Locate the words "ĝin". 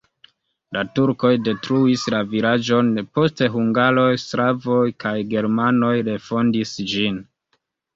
6.95-7.27